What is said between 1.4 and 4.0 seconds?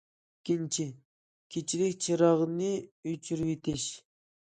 كېچىلىك چىراغنى ئۆچۈرۈۋېتىش.